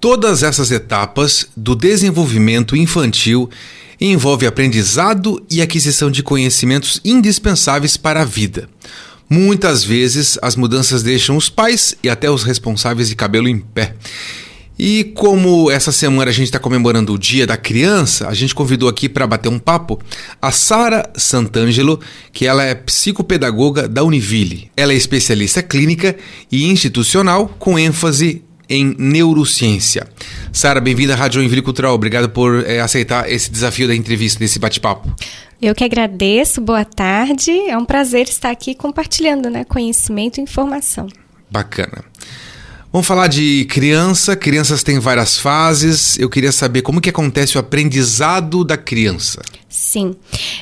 [0.00, 3.50] Todas essas etapas do desenvolvimento infantil
[4.00, 8.68] envolvem aprendizado e aquisição de conhecimentos indispensáveis para a vida.
[9.28, 13.94] Muitas vezes as mudanças deixam os pais e até os responsáveis de cabelo em pé.
[14.78, 18.88] E como essa semana a gente está comemorando o Dia da Criança, a gente convidou
[18.88, 20.00] aqui para bater um papo
[20.40, 21.98] a Sara Santangelo,
[22.32, 24.70] que ela é psicopedagoga da Univille.
[24.76, 26.16] Ela é especialista clínica
[26.52, 30.06] e institucional com ênfase em neurociência.
[30.52, 31.94] Sara, bem-vinda à Rádio Joinville Cultural.
[31.94, 35.10] Obrigado por é, aceitar esse desafio da entrevista, desse bate-papo.
[35.60, 37.50] Eu que agradeço, boa tarde.
[37.50, 41.08] É um prazer estar aqui compartilhando né, conhecimento e informação.
[41.50, 42.04] Bacana.
[42.92, 44.34] Vamos falar de criança.
[44.36, 46.18] Crianças têm várias fases.
[46.18, 49.42] Eu queria saber como que acontece o aprendizado da criança.
[49.68, 50.16] Sim.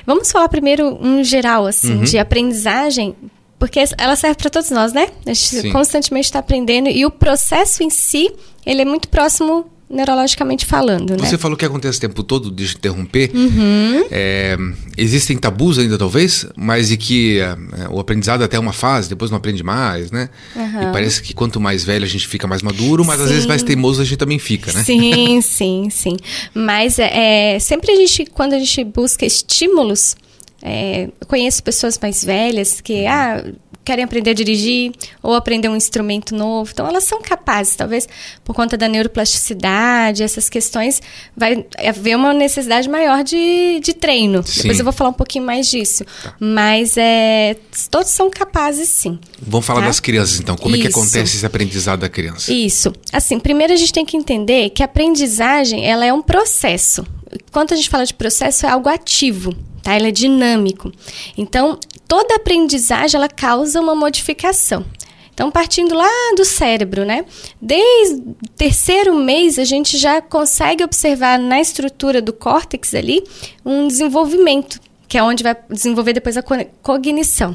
[0.05, 2.05] Vamos falar primeiro um geral assim uhum.
[2.05, 3.15] de aprendizagem
[3.59, 5.09] porque ela serve para todos nós, né?
[5.25, 5.73] A gente Sim.
[5.73, 8.31] constantemente está aprendendo e o processo em si,
[8.65, 11.29] ele é muito próximo neurologicamente falando, né?
[11.29, 13.31] Você falou que acontece o tempo todo, eu interromper.
[13.33, 14.05] Uhum.
[14.11, 14.57] É,
[14.99, 17.57] existem tabus ainda, talvez, mas e que é,
[17.91, 20.29] o aprendizado até uma fase, depois não aprende mais, né?
[20.57, 20.89] Uhum.
[20.89, 23.25] E parece que quanto mais velho a gente fica mais maduro, mas sim.
[23.25, 24.83] às vezes mais teimoso a gente também fica, né?
[24.83, 26.17] Sim, sim, sim.
[26.53, 30.17] Mas é, é, sempre a gente, quando a gente busca estímulos
[30.63, 33.09] é, conheço pessoas mais velhas que uhum.
[33.09, 33.45] ah,
[33.87, 36.71] querem aprender a dirigir ou aprender um instrumento novo.
[36.73, 38.09] Então, elas são capazes, talvez
[38.45, 41.01] por conta da neuroplasticidade, essas questões,
[41.37, 44.43] vai haver uma necessidade maior de, de treino.
[44.45, 44.63] Sim.
[44.63, 46.05] Depois eu vou falar um pouquinho mais disso.
[46.23, 46.35] Tá.
[46.41, 47.57] Mas é,
[47.89, 49.21] todos são capazes, sim.
[49.41, 49.87] Vamos falar tá?
[49.87, 50.57] das crianças, então.
[50.57, 50.87] Como Isso.
[50.87, 52.53] é que acontece esse aprendizado da criança?
[52.53, 52.93] Isso.
[53.13, 57.07] Assim, primeiro a gente tem que entender que a aprendizagem ela é um processo.
[57.51, 59.55] Quando a gente fala de processo, é algo ativo
[59.87, 59.95] tá?
[59.95, 60.91] Ela é dinâmico.
[61.39, 64.85] Então, toda aprendizagem ela causa uma modificação.
[65.33, 67.25] Então, partindo lá do cérebro, né?
[67.61, 73.23] Desde o terceiro mês, a gente já consegue observar na estrutura do córtex ali
[73.65, 76.43] um desenvolvimento, que é onde vai desenvolver depois a
[76.83, 77.55] cognição.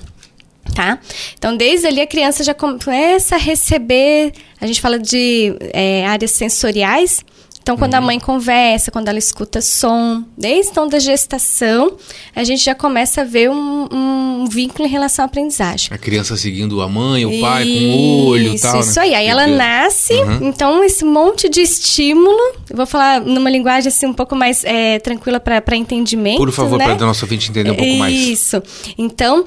[0.75, 0.99] Tá?
[1.33, 4.31] Então, desde ali a criança já começa a receber,
[4.61, 7.25] a gente fala de é, áreas sensoriais,
[7.61, 7.99] então, quando uhum.
[7.99, 11.95] a mãe conversa, quando ela escuta som, desde então da gestação,
[12.35, 15.89] a gente já começa a ver um, um vínculo em relação à aprendizagem.
[15.91, 18.79] A criança seguindo a mãe, o pai, isso, com o olho e tal.
[18.79, 19.05] Isso né?
[19.05, 19.15] aí.
[19.15, 20.47] Aí ela nasce, uhum.
[20.47, 24.97] então esse monte de estímulo, eu vou falar numa linguagem assim um pouco mais é,
[24.97, 26.37] tranquila para entendimento.
[26.37, 26.85] Por favor, né?
[26.85, 28.13] para o nosso ouvinte entender um pouco mais.
[28.13, 28.61] Isso.
[28.97, 29.45] Então,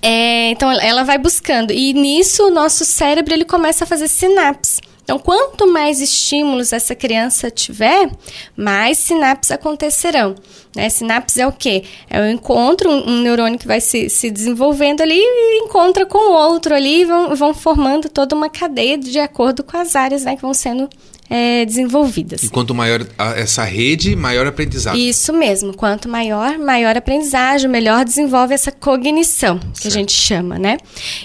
[0.00, 1.72] é, então ela vai buscando.
[1.72, 4.80] E nisso o nosso cérebro ele começa a fazer sinapses.
[5.10, 8.08] Então, quanto mais estímulos essa criança tiver,
[8.56, 10.36] mais sinapses acontecerão.
[10.76, 10.88] Né?
[10.88, 11.82] Sinapse é o quê?
[12.08, 16.16] É o encontro, um, um neurônio que vai se, se desenvolvendo ali e encontra com
[16.16, 20.22] o outro ali e vão, vão formando toda uma cadeia de acordo com as áreas
[20.22, 20.88] né, que vão sendo
[21.30, 22.42] é, desenvolvidas.
[22.42, 24.98] E quanto maior a, essa rede, maior aprendizado.
[24.98, 25.72] Isso mesmo.
[25.72, 29.86] Quanto maior, maior aprendizagem, melhor desenvolve essa cognição, que certo.
[29.86, 30.76] a gente chama, né?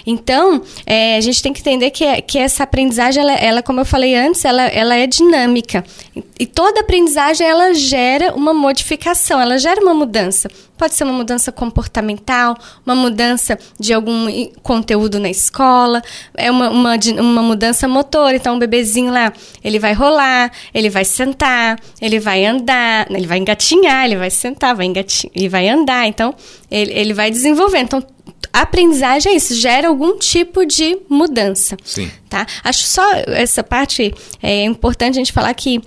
[0.06, 3.84] Então, é, a gente tem que entender que, que essa aprendizagem, ela, ela, como eu
[3.84, 5.84] falei antes, ela, ela é dinâmica.
[6.38, 10.48] E toda aprendizagem, ela gera uma modificação, ela gera uma mudança.
[10.76, 14.26] Pode ser uma mudança comportamental, uma mudança de algum
[14.62, 16.02] conteúdo na escola,
[16.36, 18.36] é uma, uma, uma mudança motora.
[18.36, 19.32] Então, o bebezinho lá,
[19.64, 24.74] ele vai rolar, ele vai sentar, ele vai andar, ele vai engatinhar, ele vai sentar,
[24.74, 26.06] vai engatinhar, ele vai andar.
[26.06, 26.34] Então,
[26.70, 27.84] ele, ele vai desenvolvendo.
[27.84, 28.06] Então,
[28.52, 31.76] a aprendizagem é isso, gera algum tipo de mudança.
[31.84, 32.10] Sim.
[32.28, 32.46] Tá?
[32.64, 35.80] Acho só essa parte é importante a gente falar que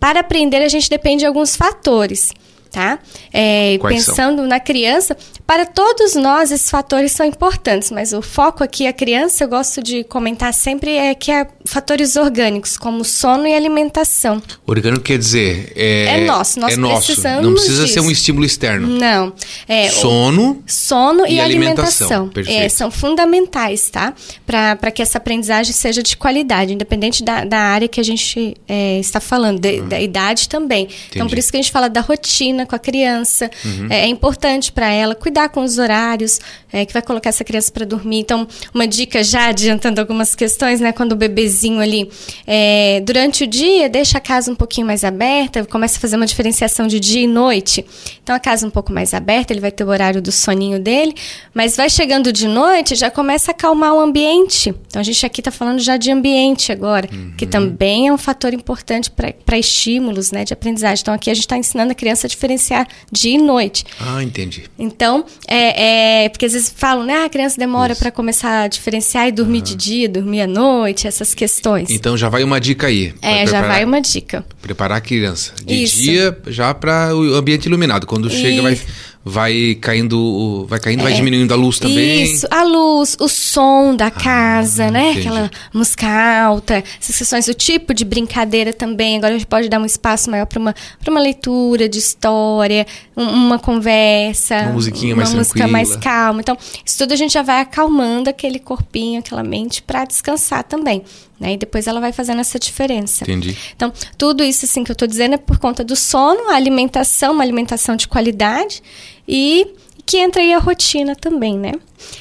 [0.00, 2.32] para aprender a gente depende de alguns fatores
[2.76, 2.98] tá?
[3.32, 4.46] É, pensando são?
[4.46, 5.16] na criança,
[5.46, 9.82] para todos nós esses fatores são importantes, mas o foco aqui a criança, eu gosto
[9.82, 14.42] de comentar sempre é que é fatores orgânicos, como sono e alimentação.
[14.66, 17.06] Orgânico quer dizer é, é nosso, nós é nosso.
[17.06, 17.94] precisamos Não precisa disso.
[17.94, 18.86] ser um estímulo externo.
[18.86, 19.32] Não,
[19.66, 22.30] é sono, sono e, e alimentação.
[22.34, 22.54] alimentação.
[22.54, 24.12] É, são fundamentais, tá?
[24.44, 28.98] Para que essa aprendizagem seja de qualidade, independente da, da área que a gente é,
[29.00, 29.88] está falando, de, uhum.
[29.88, 30.84] da idade também.
[30.84, 31.08] Entendi.
[31.14, 33.50] Então por isso que a gente fala da rotina com a criança.
[33.64, 33.86] Uhum.
[33.90, 36.40] É, é, importante para ela cuidar com os horários
[36.72, 38.18] é, que vai colocar essa criança para dormir.
[38.18, 40.92] Então, uma dica já adiantando algumas questões, né?
[40.92, 42.10] Quando o bebezinho ali,
[42.46, 46.26] é, durante o dia, deixa a casa um pouquinho mais aberta, começa a fazer uma
[46.26, 47.84] diferenciação de dia e noite.
[48.22, 51.14] Então, a casa um pouco mais aberta, ele vai ter o horário do soninho dele,
[51.54, 54.74] mas vai chegando de noite, já começa a acalmar o ambiente.
[54.88, 57.32] Então, a gente aqui está falando já de ambiente agora, uhum.
[57.38, 61.02] que também é um fator importante para estímulos, né, de aprendizagem.
[61.02, 63.84] Então, aqui a gente está ensinando a criança a diferenciar diferenciar dia e noite.
[64.00, 64.64] Ah, entendi.
[64.78, 67.14] Então, é, é, porque às vezes falam, né?
[67.14, 69.64] Ah, a criança demora para começar a diferenciar e dormir uhum.
[69.64, 71.90] de dia, dormir à noite, essas questões.
[71.90, 73.14] Então já vai uma dica aí.
[73.22, 74.44] É, já vai uma dica.
[74.60, 75.52] Preparar a criança.
[75.64, 76.02] De Isso.
[76.02, 78.06] dia, já para o ambiente iluminado.
[78.06, 78.30] Quando e...
[78.30, 78.78] chega, vai
[79.28, 82.22] vai caindo, vai caindo, é, vai diminuindo a luz também.
[82.22, 85.10] Isso, a luz, o som da casa, ah, né?
[85.10, 85.26] Entendi.
[85.26, 86.06] Aquela música
[86.44, 89.16] alta, essas questões, o tipo de brincadeira também.
[89.16, 90.72] Agora a gente pode dar um espaço maior para uma,
[91.08, 92.86] uma leitura de história,
[93.16, 94.58] um, uma conversa.
[94.62, 96.40] Uma musiquinha uma mais música mais calma.
[96.40, 101.02] Então, isso tudo a gente já vai acalmando aquele corpinho, aquela mente para descansar também.
[101.40, 101.54] Né?
[101.54, 103.24] E depois ela vai fazendo essa diferença.
[103.24, 103.58] Entendi.
[103.74, 107.32] Então, tudo isso assim que eu estou dizendo é por conta do sono, a alimentação,
[107.32, 108.80] uma alimentação de qualidade
[109.26, 109.66] e
[110.04, 111.72] que entra aí a rotina também, né?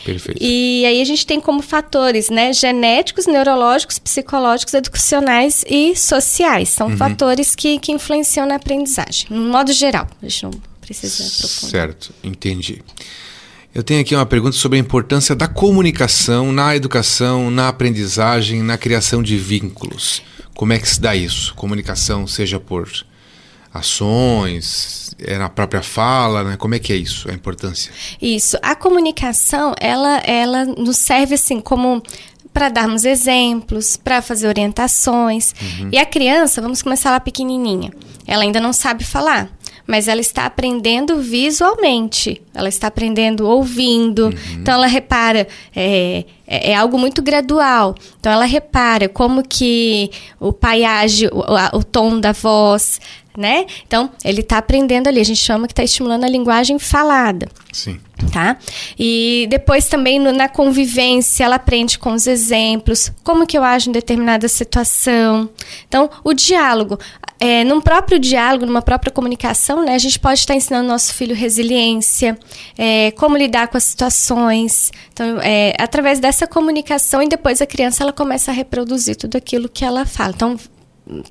[0.03, 0.41] Perfeito.
[0.41, 6.69] E aí a gente tem como fatores, né, genéticos, neurológicos, psicológicos, educacionais e sociais.
[6.69, 6.97] São uhum.
[6.97, 10.07] fatores que, que influenciam na aprendizagem, no modo geral.
[10.21, 11.69] A gente não precisa aprofundar.
[11.69, 12.81] Certo, entendi.
[13.73, 18.77] Eu tenho aqui uma pergunta sobre a importância da comunicação na educação, na aprendizagem, na
[18.77, 20.23] criação de vínculos.
[20.55, 21.53] Como é que se dá isso?
[21.55, 22.89] Comunicação, seja por
[23.77, 26.57] ações, é na própria fala, né?
[26.57, 27.91] Como é que é isso, a importância?
[28.21, 28.57] Isso.
[28.61, 32.01] A comunicação, ela, ela nos serve assim como
[32.53, 35.53] para darmos exemplos, para fazer orientações.
[35.61, 35.89] Uhum.
[35.91, 37.91] E a criança, vamos começar lá pequenininha.
[38.25, 39.51] Ela ainda não sabe falar
[39.87, 44.25] mas ela está aprendendo visualmente, ela está aprendendo ouvindo.
[44.25, 44.33] Uhum.
[44.55, 47.95] Então ela repara, é, é, é, algo muito gradual.
[48.19, 50.09] Então ela repara como que
[50.39, 52.99] o pai age, o, o tom da voz,
[53.37, 53.65] né?
[53.85, 55.19] Então, ele está aprendendo ali.
[55.19, 57.49] A gente chama que está estimulando a linguagem falada.
[57.71, 57.99] Sim.
[58.31, 58.57] Tá?
[58.97, 63.89] E depois também no, na convivência, ela aprende com os exemplos, como que eu ajo
[63.89, 65.49] em determinada situação.
[65.87, 66.99] Então, o diálogo.
[67.37, 71.35] É, num próprio diálogo, numa própria comunicação, né, a gente pode estar ensinando nosso filho
[71.35, 72.39] resiliência,
[72.77, 74.91] é, como lidar com as situações.
[75.11, 79.67] Então, é, através dessa comunicação, e depois a criança ela começa a reproduzir tudo aquilo
[79.67, 80.31] que ela fala.
[80.33, 80.57] Então,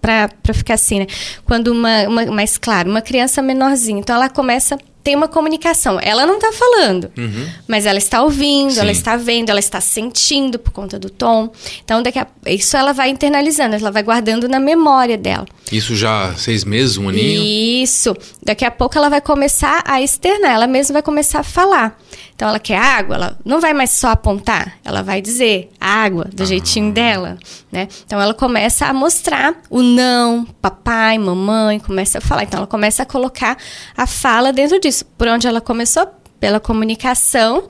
[0.00, 1.06] para ficar assim, né?
[1.44, 6.01] Quando uma, uma, mais claro, uma criança menorzinha, então ela começa tem uma comunicação.
[6.03, 7.47] Ela não está falando, uhum.
[7.69, 8.81] mas ela está ouvindo, Sim.
[8.81, 11.53] ela está vendo, ela está sentindo por conta do tom.
[11.85, 15.45] Então, daqui a, isso ela vai internalizando, ela vai guardando na memória dela.
[15.71, 17.43] Isso já seis meses, um aninho?
[17.45, 18.17] Isso.
[18.43, 22.01] Daqui a pouco ela vai começar a externar, ela mesma vai começar a falar.
[22.35, 26.43] Então, ela quer água, ela não vai mais só apontar, ela vai dizer água, do
[26.43, 26.47] ah.
[26.47, 27.39] jeitinho dela,
[27.71, 27.87] né?
[28.05, 32.43] Então, ela começa a mostrar o não, papai, mamãe, começa a falar.
[32.43, 33.56] Então, ela começa a colocar
[33.97, 35.05] a fala dentro disso isso.
[35.19, 36.06] Por onde ela começou?
[36.38, 37.69] Pela comunicação,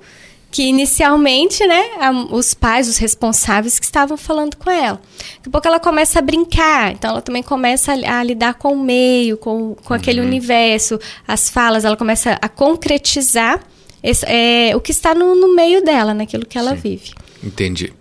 [0.50, 5.00] que inicialmente, né, a, os pais, os responsáveis que estavam falando com ela.
[5.36, 8.72] Daqui a pouco ela começa a brincar, então ela também começa a, a lidar com
[8.72, 10.26] o meio, com, com aquele uhum.
[10.26, 13.60] universo, as falas, ela começa a concretizar
[14.02, 16.82] esse, é, o que está no, no, meio dela, naquilo que ela Sim.
[16.82, 17.12] vive.
[17.42, 17.92] Entendi.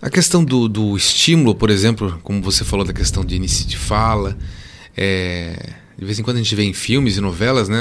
[0.00, 3.76] A questão do, do estímulo, por exemplo, como você falou da questão de início de
[3.76, 4.36] fala,
[4.96, 7.78] é de vez em quando a gente vê em filmes e novelas, né?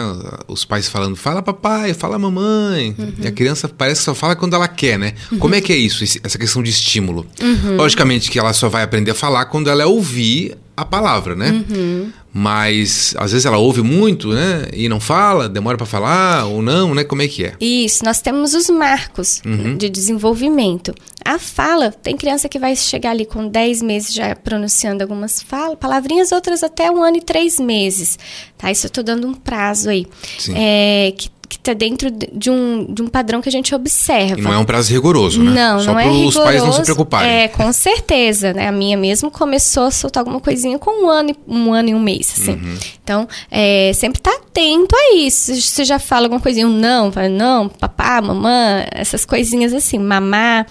[0.48, 2.96] Os pais falando, fala papai, fala mamãe.
[2.96, 3.14] Uhum.
[3.20, 5.16] E a criança parece que só fala quando ela quer, né?
[5.32, 5.40] Uhum.
[5.40, 7.26] Como é que é isso, essa questão de estímulo?
[7.42, 7.78] Uhum.
[7.78, 11.64] Logicamente que ela só vai aprender a falar quando ela ouvir a palavra, né?
[11.70, 12.12] Uhum.
[12.34, 14.68] Mas às vezes ela ouve muito, né?
[14.74, 17.04] E não fala, demora para falar ou não, né?
[17.04, 17.56] Como é que é?
[17.60, 19.76] Isso, nós temos os marcos uhum.
[19.76, 20.94] de desenvolvimento.
[21.26, 25.78] A fala, tem criança que vai chegar ali com 10 meses já pronunciando algumas falas,
[25.78, 28.18] palavrinhas, outras até um ano e três meses.
[28.58, 28.72] Tá?
[28.72, 30.08] Isso eu tô dando um prazo aí.
[30.40, 30.54] Sim.
[30.56, 34.40] É, que que está dentro de um, de um padrão que a gente observa.
[34.40, 35.52] E não é um prazo rigoroso, né?
[35.52, 36.40] Não, Só não é rigoroso.
[36.40, 37.30] os pais não se preocuparem.
[37.30, 38.70] É, com certeza, né?
[38.70, 42.00] A minha mesmo começou a soltar alguma coisinha com um ano, um ano e um
[42.00, 42.54] mês, assim.
[42.54, 42.78] Uhum.
[43.04, 45.54] Então, é, sempre está atento a isso.
[45.54, 50.66] Você já fala alguma coisinha, um não, fala não, papá, mamã, essas coisinhas assim, mamá.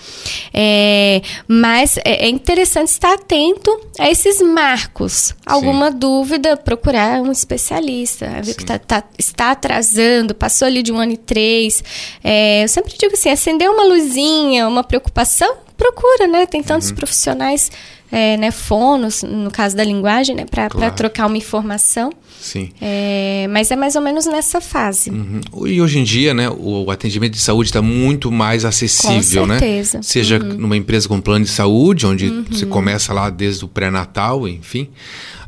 [0.54, 5.34] É, mas é, é interessante estar atento a esses marcos.
[5.44, 5.98] Alguma Sim.
[5.98, 11.12] dúvida, procurar um especialista, ver que tá, tá, está atrasando, passou ali de um ano
[11.12, 11.82] e três.
[12.22, 16.46] É, eu sempre digo assim, acender uma luzinha, uma preocupação, procura, né?
[16.46, 16.96] Tem tantos uhum.
[16.96, 17.70] profissionais,
[18.12, 20.94] é, né, fonos, no caso da linguagem, né, para claro.
[20.94, 22.12] trocar uma informação.
[22.40, 22.70] Sim.
[22.80, 25.10] É, mas é mais ou menos nessa fase.
[25.10, 25.40] Uhum.
[25.66, 29.98] E hoje em dia, né, o atendimento de saúde está muito mais acessível, Com certeza.
[29.98, 30.02] né?
[30.02, 30.54] Seja uhum.
[30.54, 32.44] numa empresa com plano de saúde, onde uhum.
[32.50, 34.88] você começa lá desde o pré-natal, enfim.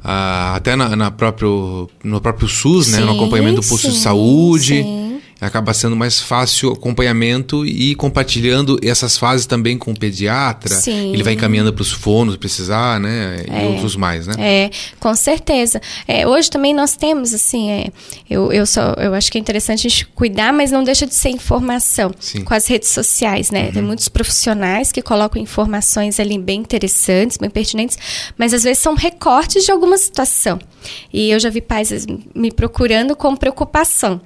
[0.04, 3.00] Uh, até na, na, próprio, no próprio SUS, sim, né?
[3.00, 4.82] No acompanhamento do posto sim, de saúde.
[4.82, 5.11] Sim.
[5.42, 10.74] Acaba sendo mais fácil o acompanhamento e compartilhando essas fases também com o pediatra.
[10.76, 11.12] Sim.
[11.12, 13.44] Ele vai encaminhando para os fonos, precisar, né?
[13.48, 13.64] É.
[13.64, 14.34] E outros mais, né?
[14.38, 14.70] É,
[15.00, 15.80] com certeza.
[16.06, 17.88] É, hoje também nós temos, assim, é,
[18.30, 21.14] eu, eu, só, eu acho que é interessante a gente cuidar, mas não deixa de
[21.14, 22.42] ser informação Sim.
[22.42, 23.72] com as redes sociais, né?
[23.72, 27.98] Tem muitos profissionais que colocam informações ali bem interessantes, bem pertinentes,
[28.38, 30.60] mas às vezes são recortes de alguma situação.
[31.12, 34.20] E eu já vi pais me procurando com preocupação.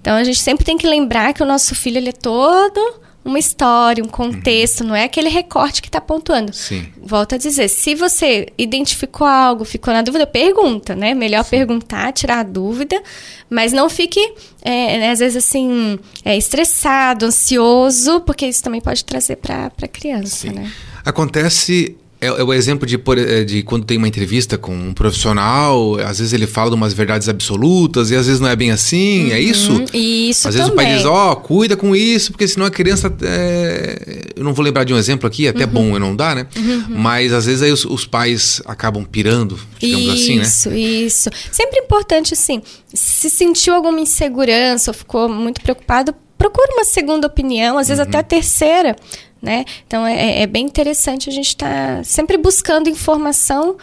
[0.00, 3.40] Então a gente sempre tem que lembrar que o nosso filho ele é todo uma
[3.40, 6.52] história, um contexto, não é aquele recorte que está pontuando.
[6.52, 6.86] Sim.
[6.96, 11.12] Volto a dizer, se você identificou algo, ficou na dúvida, pergunta, né?
[11.12, 13.02] Melhor perguntar, tirar a dúvida,
[13.50, 14.20] mas não fique,
[14.62, 19.88] é, né, às vezes, assim, é, estressado, ansioso, porque isso também pode trazer para a
[19.88, 20.50] criança, Sim.
[20.50, 20.72] né?
[21.04, 21.96] Acontece.
[22.26, 26.18] É, é o exemplo de, eh, de quando tem uma entrevista com um profissional, às
[26.18, 29.40] vezes ele fala de umas verdades absolutas e às vezes não é bem assim, é
[29.40, 29.72] isso?
[29.72, 30.86] Hum, Isso Às vezes também.
[30.86, 33.12] o pai diz, ó, cuida com isso, porque senão a criança.
[33.22, 35.70] é, Eu não vou lembrar de um exemplo aqui, até Uhum.
[35.70, 36.46] bom eu não dar, né?
[36.88, 40.42] Mas às vezes aí os, os pais acabam pirando, digamos assim, né?
[40.42, 41.30] Isso, isso.
[41.50, 42.60] Sempre importante, assim,
[42.92, 48.08] se sentiu alguma insegurança ou ficou muito preocupado, procura uma segunda opinião, às vezes Uhum.
[48.08, 48.94] até a terceira,
[49.40, 49.64] né?
[49.86, 53.76] Então, é, é bem interessante a gente estar sempre buscando informação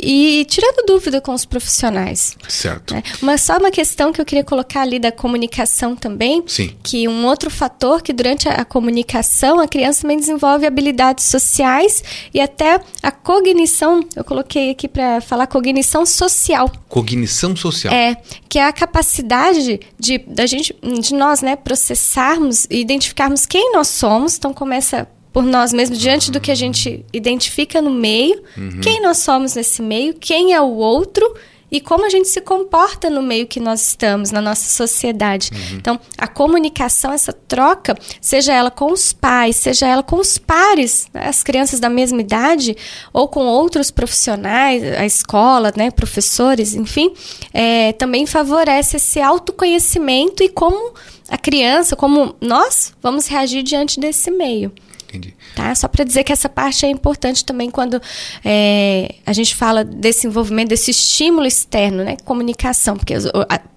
[0.00, 2.36] e tirando dúvida com os profissionais.
[2.48, 2.94] Certo.
[2.94, 3.02] né?
[3.20, 6.74] Mas só uma questão que eu queria colocar ali da comunicação também, Sim.
[6.82, 12.02] que um outro fator que durante a, a comunicação a criança também desenvolve habilidades sociais
[12.32, 16.70] e até a cognição, eu coloquei aqui para falar cognição social.
[16.88, 17.92] Cognição social.
[17.92, 18.16] É,
[18.48, 23.88] que é a capacidade de, da gente, de nós, né, processarmos e identificarmos quem nós
[23.88, 24.36] somos.
[24.36, 28.42] Então começa por nós mesmos, diante do que a gente identifica no meio,
[28.82, 31.34] quem nós somos nesse meio, quem é o outro
[31.72, 35.50] e como a gente se comporta no meio que nós estamos, na nossa sociedade.
[35.72, 41.08] Então, a comunicação, essa troca, seja ela com os pais, seja ela com os pares,
[41.14, 42.76] né, as crianças da mesma idade,
[43.10, 47.14] ou com outros profissionais, a escola, né, professores, enfim,
[47.54, 50.92] é, também favorece esse autoconhecimento e como
[51.26, 54.70] a criança, como nós vamos reagir diante desse meio.
[55.12, 55.34] Entendi.
[55.54, 55.74] Tá?
[55.74, 58.00] Só para dizer que essa parte é importante também quando
[58.42, 62.16] é, a gente fala desse envolvimento, desse estímulo externo, né?
[62.24, 62.96] Comunicação.
[62.96, 63.20] Porque eu,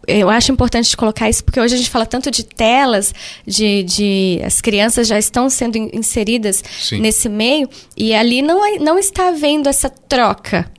[0.08, 3.13] eu acho importante colocar isso, porque hoje a gente fala tanto de telas,
[3.46, 7.01] de, de as crianças já estão sendo in- inseridas Sim.
[7.01, 10.72] nesse meio, e ali não, é- não está havendo essa troca.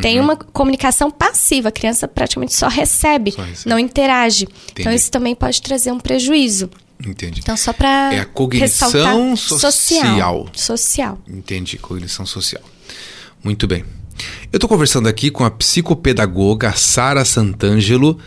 [0.00, 0.24] Tem Uhum.
[0.24, 3.68] uma comunicação passiva, a criança praticamente só recebe, Só recebe.
[3.68, 4.44] não interage.
[4.72, 4.96] Então, Entendi.
[4.96, 6.68] isso também pode trazer um prejuízo.
[7.06, 7.40] Entendi.
[7.40, 10.48] Então, só para É a cognição ressaltar, social.
[10.54, 11.18] Social.
[11.28, 12.62] Entendi, cognição social.
[13.42, 13.84] Muito bem.
[14.52, 18.18] Eu estou conversando aqui com a psicopedagoga Sara Santangelo,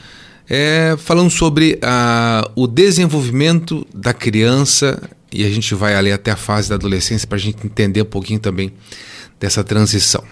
[0.50, 6.36] é, falando sobre ah, o desenvolvimento da criança e a gente vai ali até a
[6.36, 8.72] fase da adolescência para a gente entender um pouquinho também
[9.39, 10.24] dessa transição.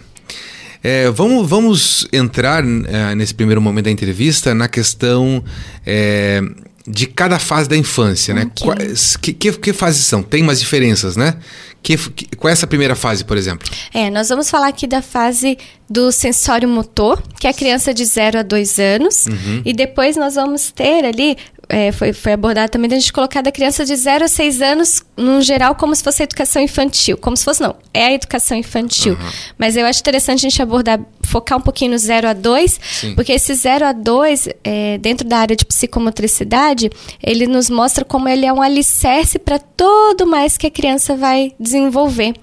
[0.87, 5.43] É, vamos, vamos entrar eh, nesse primeiro momento da entrevista na questão
[5.85, 6.41] eh,
[6.87, 8.43] de cada fase da infância, né?
[8.45, 8.65] Ok.
[8.67, 10.21] Quais, que, que, que fases são?
[10.21, 11.35] Tem umas diferenças, né?
[11.81, 13.67] Que, que- qual é essa primeira fase, por exemplo?
[13.93, 15.57] É, nós vamos falar aqui da fase
[15.89, 19.25] do sensório motor, que é a criança de 0 a 2 anos.
[19.27, 19.61] Uhum.
[19.65, 21.35] E depois nós vamos ter ali,
[21.69, 25.03] é, foi, foi abordado também, da gente colocar da criança de 0 a 6 anos,
[25.17, 27.17] num geral, como se fosse a educação infantil.
[27.17, 29.17] Como se fosse, não, é a educação infantil.
[29.57, 33.15] Mas eu acho interessante a gente abordar, focar um pouquinho no 0 a 2, Sim.
[33.15, 36.89] porque esse 0 a 2, é, dentro da área de psicomotricidade,
[37.21, 41.51] ele nos mostra como ele é um alicerce para todo mais que a criança vai
[41.59, 42.33] desenvolver.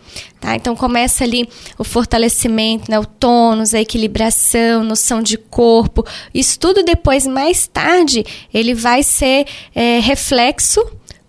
[0.42, 0.56] Tá?
[0.56, 2.98] Então começa ali o fortalecimento, né?
[2.98, 6.04] o tônus, a equilibração, noção de corpo.
[6.34, 10.84] Isso tudo depois, mais tarde, ele vai ser é, reflexo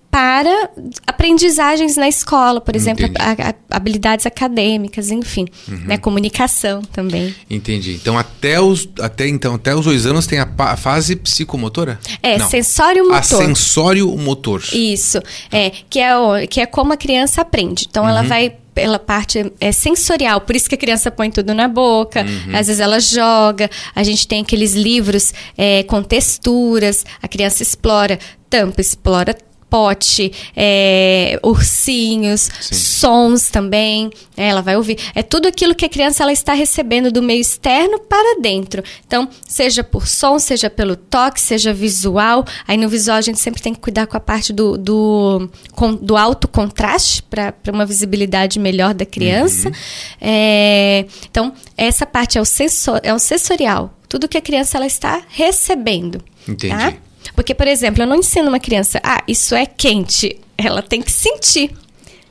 [0.09, 0.69] para
[1.07, 5.97] aprendizagens na escola, por exemplo, a- a- habilidades acadêmicas, enfim, né?
[5.97, 7.33] comunicação também.
[7.49, 7.93] Entendi.
[7.93, 11.99] Então até os até então até os dois anos tem a, a fase psicomotora?
[12.21, 12.47] É, Não.
[12.49, 13.43] sensório A motor.
[13.43, 14.63] sensório motor.
[14.73, 15.19] Isso,
[15.51, 17.87] é que é o, que é como a criança aprende.
[17.89, 21.67] Então ela vai pela parte é, sensorial, por isso que a criança põe tudo na
[21.67, 27.63] boca, às vezes ela joga, a gente tem aqueles livros é, com texturas, a criança
[27.63, 29.35] explora tampa, explora
[29.73, 32.75] pote, é, ursinhos, Sim.
[32.75, 34.99] sons também, né, ela vai ouvir.
[35.15, 38.83] É tudo aquilo que a criança ela está recebendo do meio externo para dentro.
[39.07, 42.45] Então, seja por som, seja pelo toque, seja visual.
[42.67, 45.95] Aí no visual a gente sempre tem que cuidar com a parte do, do, com-
[45.95, 49.71] do alto contraste para uma visibilidade melhor da criança.
[50.21, 53.91] É, então, essa parte é o, sensor, é o sensorial.
[54.07, 56.21] Tudo que a criança ela está recebendo.
[56.47, 56.69] Entendi.
[56.75, 56.93] Tá?
[57.35, 60.37] Porque, por exemplo, eu não ensino uma criança, ah, isso é quente.
[60.57, 61.71] Ela tem que sentir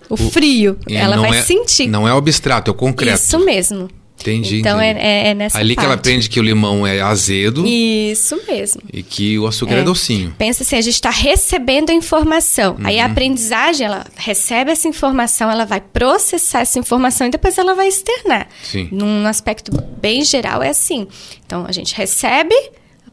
[0.09, 0.79] o, o frio.
[0.89, 1.89] Ela vai é, sentir.
[1.89, 3.21] Não é abstrato, é o concreto.
[3.21, 3.89] Isso mesmo.
[4.23, 4.61] Entendi.
[4.61, 5.01] Então entendi.
[5.01, 5.85] É, é, nessa Ali parte.
[5.85, 7.67] que ela aprende que o limão é azedo.
[7.67, 8.81] Isso mesmo.
[8.93, 10.35] E que o açúcar é, é docinho.
[10.39, 12.77] Pensa assim, a gente está recebendo a informação.
[12.79, 12.87] Uhum.
[12.87, 17.75] Aí a aprendizagem, ela recebe essa informação, ela vai processar essa informação e depois ela
[17.75, 18.49] vai externar.
[18.63, 18.89] Sim.
[18.93, 21.09] Num aspecto bem geral é assim.
[21.45, 22.55] Então a gente recebe,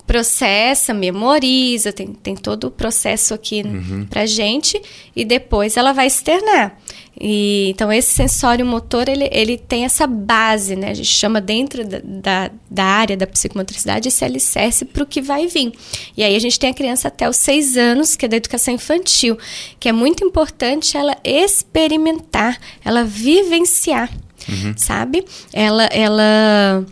[0.09, 4.07] processa, memoriza, tem, tem todo o processo aqui uhum.
[4.09, 4.81] pra gente
[5.15, 6.75] e depois ela vai externar.
[7.21, 10.89] E, então, esse sensório motor, ele, ele tem essa base, né?
[10.89, 15.21] A gente chama dentro da, da, da área da psicomotricidade esse alicerce para o que
[15.21, 15.73] vai vir.
[16.17, 18.73] E aí a gente tem a criança até os seis anos, que é da educação
[18.73, 19.37] infantil,
[19.79, 24.11] que é muito importante ela experimentar, ela vivenciar,
[24.49, 24.73] uhum.
[24.75, 25.23] sabe?
[25.53, 26.83] Ela, ela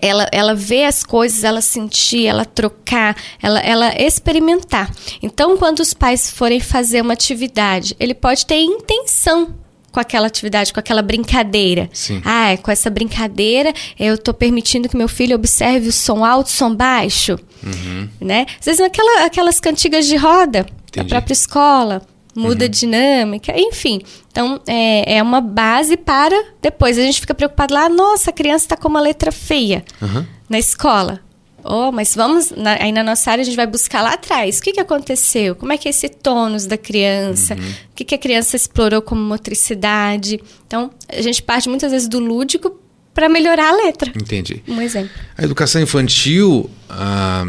[0.00, 4.92] ela, ela ver as coisas, ela sentir, ela trocar, ela, ela experimentar.
[5.22, 9.54] Então, quando os pais forem fazer uma atividade, ele pode ter intenção
[9.90, 11.88] com aquela atividade, com aquela brincadeira.
[11.92, 12.22] Sim.
[12.24, 16.50] Ah, com essa brincadeira eu estou permitindo que meu filho observe o som alto, o
[16.50, 17.38] som baixo.
[17.62, 18.08] Uhum.
[18.20, 18.46] Né?
[18.58, 20.96] Às vezes aquela, aquelas cantigas de roda Entendi.
[20.96, 22.02] da própria escola
[22.34, 22.68] muda uhum.
[22.68, 24.00] a dinâmica, enfim.
[24.30, 26.98] Então, é, é uma base para depois.
[26.98, 30.24] A gente fica preocupado lá, nossa, a criança está com uma letra feia uhum.
[30.48, 31.20] na escola.
[31.64, 34.58] Oh, mas vamos, na, aí na nossa área a gente vai buscar lá atrás.
[34.58, 35.54] O que, que aconteceu?
[35.54, 37.54] Como é que é esse tônus da criança?
[37.54, 37.70] Uhum.
[37.92, 40.40] O que, que a criança explorou como motricidade?
[40.66, 42.76] Então, a gente parte muitas vezes do lúdico
[43.14, 44.10] para melhorar a letra.
[44.16, 44.62] Entendi.
[44.66, 45.10] Um exemplo.
[45.36, 47.44] A educação infantil, ah,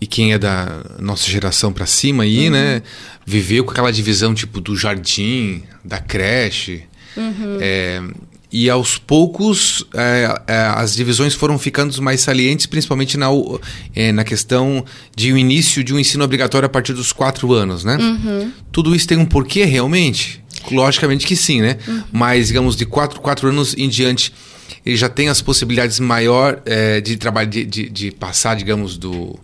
[0.00, 2.52] e quem é da nossa geração para cima aí, uhum.
[2.52, 2.82] né?
[3.26, 6.82] Viveu com aquela divisão tipo do jardim, da creche.
[7.16, 7.58] Uhum.
[7.60, 8.00] É,
[8.50, 13.26] e aos poucos é, é, as divisões foram ficando mais salientes, principalmente na,
[13.94, 17.84] é, na questão de o início de um ensino obrigatório a partir dos quatro anos,
[17.84, 17.96] né?
[17.96, 18.52] Uhum.
[18.72, 20.42] Tudo isso tem um porquê realmente?
[20.70, 21.76] Logicamente que sim, né?
[21.86, 22.02] Uhum.
[22.10, 24.32] Mas, digamos, de quatro, quatro anos em diante,
[24.84, 29.38] ele já tem as possibilidades maior é, de trabalho, de, de, de passar, digamos, do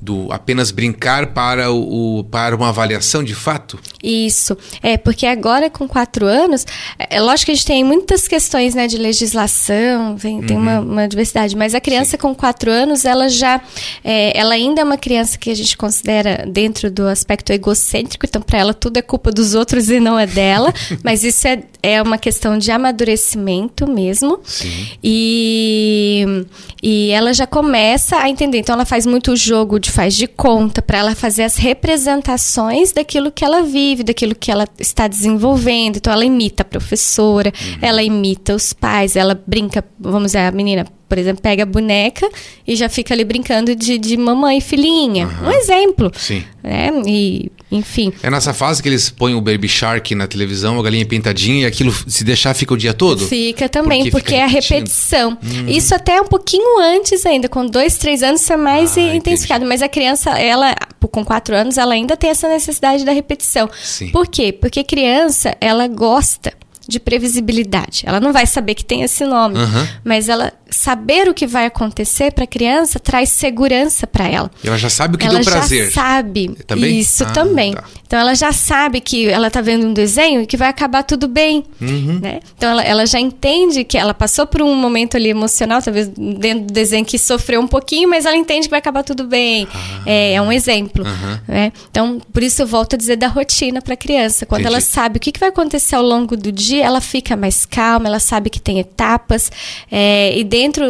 [0.00, 3.78] do apenas brincar para, o, para uma avaliação de fato?
[4.02, 4.56] Isso.
[4.82, 6.66] É, porque agora com quatro anos,
[6.98, 10.46] é, é lógico que a gente tem muitas questões né, de legislação, vem, uhum.
[10.46, 10.92] tem uma, uhum.
[10.92, 12.18] uma, diversidade, mas a criança Sim.
[12.18, 13.60] com quatro anos, ela já.
[14.04, 18.42] É, ela ainda é uma criança que a gente considera dentro do aspecto egocêntrico, então
[18.42, 22.02] para ela tudo é culpa dos outros e não é dela, mas isso é, é
[22.02, 24.40] uma questão de amadurecimento mesmo.
[24.44, 24.88] Sim.
[25.02, 26.46] E,
[26.82, 28.58] e ela já começa a entender.
[28.58, 33.32] Então ela faz muito jogo de faz de conta para ela fazer as representações daquilo
[33.32, 35.96] que ela vive, daquilo que ela está desenvolvendo.
[35.96, 37.78] Então ela imita a professora, uhum.
[37.82, 42.28] ela imita os pais, ela brinca, vamos dizer, a menina por exemplo, pega a boneca
[42.66, 45.26] e já fica ali brincando de, de mamãe e filhinha.
[45.26, 45.48] Uhum.
[45.48, 46.10] Um exemplo.
[46.16, 46.42] Sim.
[46.62, 46.90] Né?
[47.06, 48.12] E, enfim.
[48.22, 51.66] É nessa fase que eles põem o Baby Shark na televisão, a galinha pintadinha, e
[51.66, 53.26] aquilo, se deixar, fica o dia todo?
[53.26, 55.38] Fica também, porque, porque é a repetição.
[55.42, 55.68] Uhum.
[55.68, 59.64] Isso até um pouquinho antes ainda, com dois, três anos, isso é mais ah, intensificado.
[59.64, 59.68] Entendi.
[59.68, 60.74] Mas a criança, ela,
[61.10, 63.70] com quatro anos, ela ainda tem essa necessidade da repetição.
[63.80, 64.08] Sim.
[64.08, 64.52] Por quê?
[64.52, 66.52] Porque criança, ela gosta
[66.88, 68.04] de previsibilidade.
[68.06, 69.86] Ela não vai saber que tem esse nome, uhum.
[70.04, 74.50] mas ela saber o que vai acontecer para a criança traz segurança para ela.
[74.62, 75.82] E ela já sabe o que ela deu prazer.
[75.82, 76.98] Ela já sabe também?
[76.98, 77.72] isso ah, também.
[77.72, 77.84] Tá.
[78.06, 81.26] Então ela já sabe que ela está vendo um desenho e que vai acabar tudo
[81.26, 82.20] bem, uhum.
[82.20, 82.40] né?
[82.56, 86.66] Então ela, ela já entende que ela passou por um momento ali emocional, talvez dentro
[86.66, 89.66] do desenho que sofreu um pouquinho, mas ela entende que vai acabar tudo bem.
[89.72, 90.02] Ah.
[90.06, 91.38] É, é, um exemplo, uhum.
[91.48, 91.72] né?
[91.90, 94.46] Então por isso eu volto a dizer da rotina para a criança.
[94.46, 94.74] Quando Entendi.
[94.74, 98.06] ela sabe o que, que vai acontecer ao longo do dia, ela fica mais calma,
[98.06, 99.50] ela sabe que tem etapas
[99.90, 100.84] é, e dentro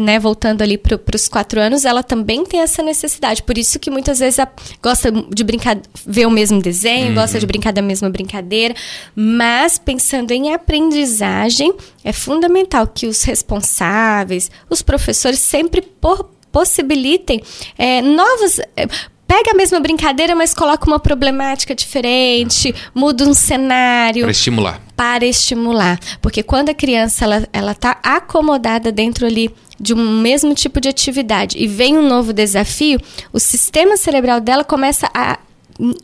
[0.00, 3.42] né, voltando ali para os quatro anos, ela também tem essa necessidade.
[3.42, 4.38] Por isso que muitas vezes
[4.82, 7.14] gosta de brincar, ver o mesmo desenho, uhum.
[7.14, 8.74] gosta de brincar da mesma brincadeira,
[9.14, 11.72] mas pensando em aprendizagem,
[12.04, 17.42] é fundamental que os responsáveis, os professores sempre por, possibilitem
[17.76, 18.58] é, novos.
[18.76, 18.86] É,
[19.26, 24.22] pega a mesma brincadeira, mas coloca uma problemática diferente, muda um cenário.
[24.22, 24.80] Para estimular.
[24.96, 25.98] Para estimular.
[26.22, 30.88] Porque quando a criança ela, ela tá acomodada dentro ali de um mesmo tipo de
[30.88, 32.98] atividade e vem um novo desafio,
[33.32, 35.38] o sistema cerebral dela começa a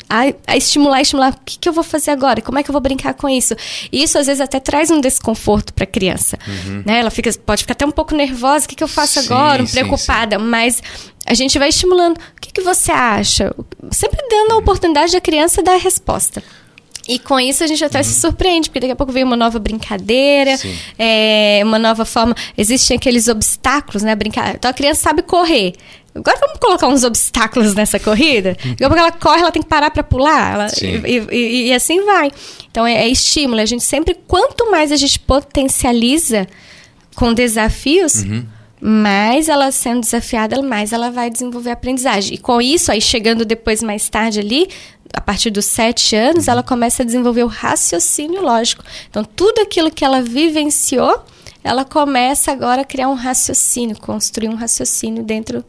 [0.08, 1.32] a, a, estimular, estimular.
[1.32, 2.40] O que, que, eu vou fazer agora?
[2.40, 3.54] Como é que eu vou brincar com isso?
[3.90, 6.38] E isso às vezes até traz um desconforto para a criança.
[6.46, 6.82] Uhum.
[6.86, 7.00] Né?
[7.00, 8.66] Ela fica, pode ficar até um pouco nervosa.
[8.66, 9.66] O que, que eu faço sim, agora?
[9.66, 10.38] Sim, preocupada.
[10.38, 10.44] Sim.
[10.44, 10.82] Mas
[11.26, 12.16] a gente vai estimulando.
[12.16, 13.54] O que, que você acha?
[13.90, 16.42] Sempre dando a oportunidade da criança dar a resposta.
[17.08, 18.04] E com isso a gente até uhum.
[18.04, 20.54] se surpreende, porque daqui a pouco vem uma nova brincadeira,
[20.98, 22.34] é, uma nova forma.
[22.56, 24.14] Existem aqueles obstáculos, né?
[24.14, 24.54] Brincar.
[24.54, 25.74] Então a criança sabe correr.
[26.14, 28.56] Agora vamos colocar uns obstáculos nessa corrida.
[28.64, 28.70] Uhum.
[28.72, 30.54] Daqui a pouco ela corre, ela tem que parar para pular.
[30.54, 32.30] Ela, e, e, e, assim vai.
[32.70, 33.60] Então é, é estímulo.
[33.60, 36.46] A gente sempre, quanto mais a gente potencializa
[37.16, 38.16] com desafios.
[38.16, 38.46] Uhum
[38.84, 42.34] mais ela sendo desafiada, mais ela vai desenvolver aprendizagem.
[42.34, 44.68] E com isso, aí chegando depois mais tarde ali,
[45.14, 48.82] a partir dos sete anos, ela começa a desenvolver o raciocínio lógico.
[49.08, 51.24] Então, tudo aquilo que ela vivenciou,
[51.62, 55.64] ela começa agora a criar um raciocínio, construir um raciocínio dentro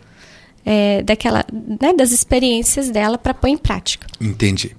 [0.66, 4.08] é, daquela, né, das experiências dela para pôr em prática.
[4.20, 4.76] Entendi.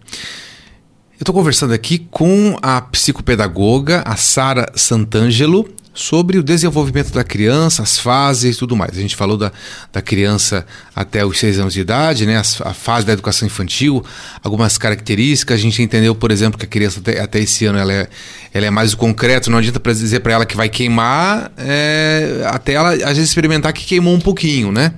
[1.12, 7.82] Eu estou conversando aqui com a psicopedagoga, a Sara Santangelo sobre o desenvolvimento da criança,
[7.82, 8.98] as fases e tudo mais.
[8.98, 9.52] A gente falou da,
[9.92, 12.36] da criança até os seis anos de idade, né?
[12.36, 14.04] a, a fase da educação infantil,
[14.42, 15.56] algumas características.
[15.56, 18.08] A gente entendeu, por exemplo, que a criança até, até esse ano ela é,
[18.52, 22.72] ela é mais o concreto, não adianta dizer para ela que vai queimar, é, até
[22.72, 24.94] ela às vezes experimentar que queimou um pouquinho, né?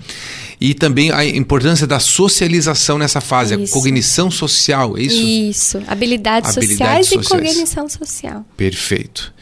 [0.61, 3.73] e também a importância da socialização nessa fase, isso.
[3.73, 5.21] a cognição social, é isso?
[5.21, 8.45] Isso, habilidades, habilidades sociais, sociais, e cognição social.
[8.57, 9.35] Perfeito.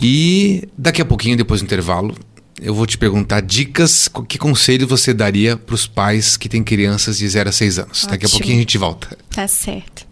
[0.00, 2.14] E daqui a pouquinho, depois do intervalo,
[2.60, 7.18] eu vou te perguntar dicas, que conselho você daria para os pais que têm crianças
[7.18, 7.98] de 0 a 6 anos.
[7.98, 8.10] Ótimo.
[8.10, 9.18] Daqui a pouquinho a gente volta.
[9.30, 10.05] Tá certo.